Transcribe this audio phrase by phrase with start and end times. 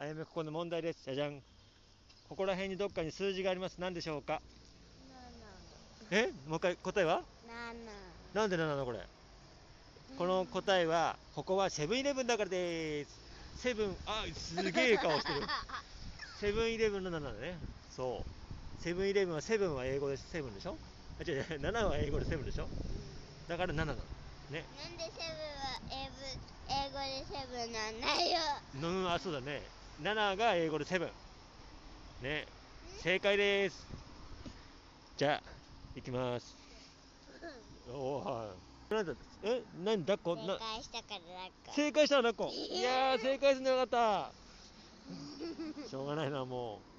[0.00, 1.02] あやめここの問題です。
[1.04, 1.42] じゃじゃん。
[2.28, 3.78] ここら辺にどっかに数字があります。
[3.80, 4.40] 何でしょうか？
[6.12, 6.28] え？
[6.46, 7.22] もう一回答えは？
[8.32, 9.00] なんで7なのこれ？
[10.16, 13.10] この答えはここはセブンイレブンだからです。
[13.56, 15.40] セブンあすげえ顔してる。
[16.38, 17.58] セブンイレブンの7だね。
[17.90, 18.24] そ
[18.78, 18.80] う。
[18.80, 20.78] セブンイレブンはセブンは英語でセブンでしょ？
[21.18, 21.44] あ違う違う。
[21.60, 22.68] 7は英語でセブンでしょ？
[23.48, 24.64] だから7なのね。
[24.78, 25.18] なんでセブン
[25.58, 25.82] は
[26.68, 28.38] 英語でセブンなんだよ。
[28.80, 29.60] うんあそうだね
[30.02, 31.08] 7が英語でセブン。
[32.22, 32.46] ね。
[33.02, 33.86] 正解です。
[35.16, 35.42] じゃあ
[35.96, 36.56] 行きます。
[37.92, 38.54] おおは
[38.90, 38.94] い。
[38.94, 40.58] なんだえ何抱っこな？
[41.74, 44.32] 正解したからだっこいやー正解するのよかった。
[45.88, 46.80] しょうがないなも